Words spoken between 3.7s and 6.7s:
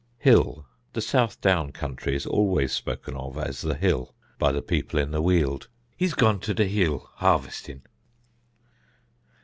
Hill" by the people in the Weald): "He's gone to the